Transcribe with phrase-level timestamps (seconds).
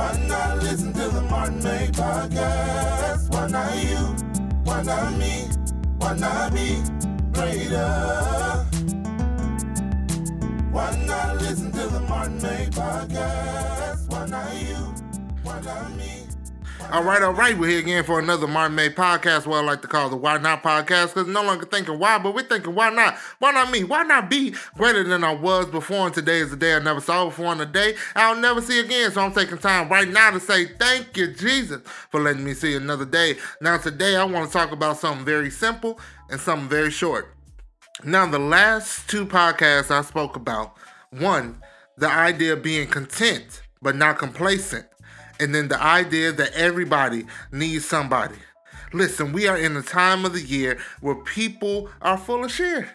[0.00, 3.30] Why not listen to the Martin May podcast?
[3.34, 3.98] Why not you?
[4.64, 5.50] Why not me?
[5.98, 6.80] Why not be
[7.32, 8.64] greater?
[10.72, 14.08] Why not listen to the Martin May podcast?
[14.10, 14.78] Why not you?
[15.42, 16.29] Why not me?
[16.92, 17.56] All right, all right.
[17.56, 20.38] We're here again for another Martin May podcast, what I like to call the Why
[20.38, 23.16] Not podcast, because no longer thinking why, but we're thinking why not?
[23.38, 23.84] Why not me?
[23.84, 26.06] Why not be greater than I was before?
[26.06, 28.80] And today is the day I never saw before, and the day I'll never see
[28.80, 29.12] again.
[29.12, 32.74] So I'm taking time right now to say thank you, Jesus, for letting me see
[32.74, 33.36] another day.
[33.60, 37.34] Now, today I want to talk about something very simple and something very short.
[38.02, 40.74] Now, the last two podcasts I spoke about
[41.10, 41.62] one,
[41.98, 44.86] the idea of being content but not complacent,
[45.40, 48.36] and then the idea that everybody needs somebody.
[48.92, 52.86] Listen, we are in a time of the year where people are full of shit.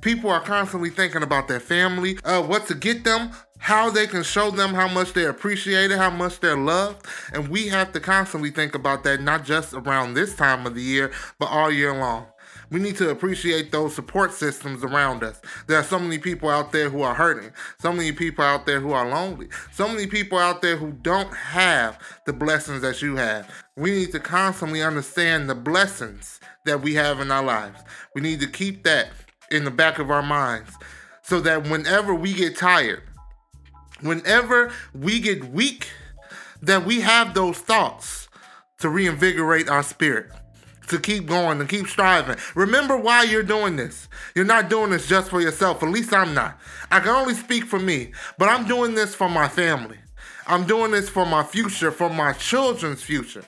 [0.00, 4.22] People are constantly thinking about their family, uh, what to get them, how they can
[4.22, 7.04] show them how much they're appreciated, how much they're loved.
[7.32, 10.82] And we have to constantly think about that, not just around this time of the
[10.82, 12.26] year, but all year long.
[12.70, 15.40] We need to appreciate those support systems around us.
[15.66, 18.80] There are so many people out there who are hurting, so many people out there
[18.80, 23.16] who are lonely, so many people out there who don't have the blessings that you
[23.16, 23.48] have.
[23.76, 27.82] We need to constantly understand the blessings that we have in our lives.
[28.14, 29.10] We need to keep that
[29.50, 30.72] in the back of our minds
[31.22, 33.02] so that whenever we get tired,
[34.00, 35.88] whenever we get weak,
[36.62, 38.28] that we have those thoughts
[38.80, 40.30] to reinvigorate our spirit
[40.86, 42.36] to keep going, and keep striving.
[42.54, 44.08] Remember why you're doing this.
[44.34, 45.82] You're not doing this just for yourself.
[45.82, 46.58] At least I'm not.
[46.90, 49.98] I can only speak for me, but I'm doing this for my family.
[50.46, 53.44] I'm doing this for my future, for my children's future.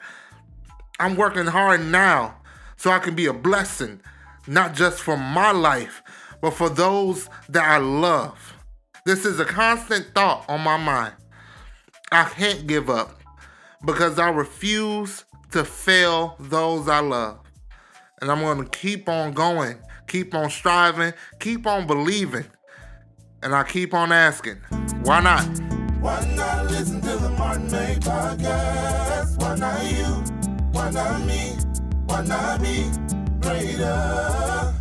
[0.98, 2.38] I'm working hard now
[2.76, 4.00] so I can be a blessing,
[4.46, 6.02] not just for my life,
[6.40, 8.54] but for those that I love.
[9.04, 11.14] This is a constant thought on my mind.
[12.10, 13.20] I can't give up
[13.84, 17.40] because I refuse to fail those I love.
[18.20, 22.46] And I'm going to keep on going, keep on striving, keep on believing.
[23.42, 24.56] And I keep on asking,
[25.04, 25.44] why not?
[26.00, 29.40] Why not listen to the Martin May podcast?
[29.40, 30.58] Why not you?
[30.72, 31.56] Why not me?
[32.06, 32.90] Why not be
[33.40, 34.74] greater?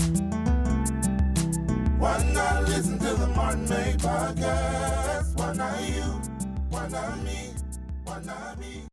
[1.97, 5.37] Why not listen to the Martin May podcast?
[5.37, 6.03] Why not you?
[6.69, 7.53] Why not me?
[8.03, 8.83] Why not be